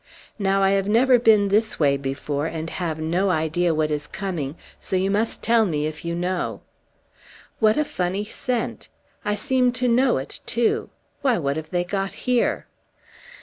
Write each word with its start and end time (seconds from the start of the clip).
Now, 0.39 0.63
I 0.63 0.71
have 0.71 0.89
never 0.89 1.19
been 1.19 1.49
this 1.49 1.79
way 1.79 1.95
before, 1.95 2.47
and 2.47 2.71
have 2.71 2.97
no 2.99 3.29
idea 3.29 3.71
what 3.75 3.91
is 3.91 4.07
coming, 4.07 4.55
so 4.79 4.95
you 4.95 5.11
must 5.11 5.43
tell 5.43 5.63
me, 5.63 5.85
if 5.85 6.03
you 6.03 6.15
know. 6.15 6.61
What 7.59 7.77
a 7.77 7.85
funny 7.85 8.25
scent! 8.25 8.89
I 9.23 9.35
seem 9.35 9.71
to 9.73 9.87
know 9.87 10.17
it, 10.17 10.39
too. 10.47 10.89
Why, 11.21 11.37
what 11.37 11.55
have 11.55 11.69
they 11.69 11.83
got 11.83 12.13
here?" 12.25 12.65